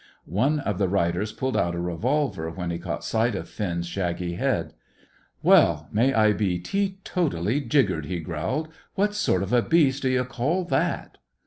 [0.25, 4.33] One of the riders pulled out a revolver when he caught sight of Finn's shaggy
[4.33, 4.73] head.
[5.43, 8.69] "Well, may I be teetotally jiggered!" he growled.
[8.95, 11.19] "What sort of a beast do ye call that?"